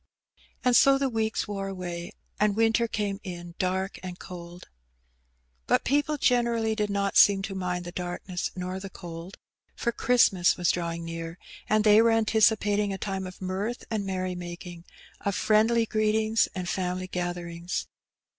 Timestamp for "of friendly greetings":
15.19-16.47